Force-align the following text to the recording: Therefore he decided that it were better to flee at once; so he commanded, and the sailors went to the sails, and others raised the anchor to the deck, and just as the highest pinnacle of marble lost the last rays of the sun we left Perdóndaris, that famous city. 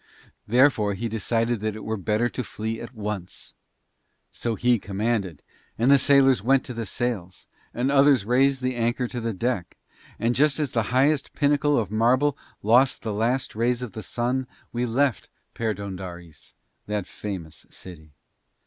Therefore 0.47 0.95
he 0.95 1.07
decided 1.07 1.59
that 1.59 1.75
it 1.75 1.83
were 1.83 1.95
better 1.95 2.27
to 2.27 2.43
flee 2.43 2.81
at 2.81 2.95
once; 2.95 3.53
so 4.31 4.55
he 4.55 4.79
commanded, 4.79 5.43
and 5.77 5.91
the 5.91 5.99
sailors 5.99 6.41
went 6.41 6.63
to 6.65 6.73
the 6.73 6.87
sails, 6.87 7.45
and 7.71 7.91
others 7.91 8.25
raised 8.25 8.63
the 8.63 8.73
anchor 8.75 9.07
to 9.07 9.21
the 9.21 9.31
deck, 9.31 9.77
and 10.17 10.33
just 10.33 10.57
as 10.59 10.71
the 10.71 10.81
highest 10.89 11.33
pinnacle 11.33 11.77
of 11.77 11.91
marble 11.91 12.35
lost 12.63 13.03
the 13.03 13.13
last 13.13 13.53
rays 13.53 13.83
of 13.83 13.91
the 13.91 14.01
sun 14.01 14.47
we 14.73 14.87
left 14.87 15.29
Perdóndaris, 15.53 16.53
that 16.87 17.05
famous 17.05 17.67
city. 17.69 18.09